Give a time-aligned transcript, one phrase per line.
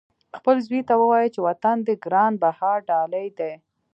[0.37, 3.53] خپل زوی ته ووایه چې وطن دې ګران بها ډالۍ دی.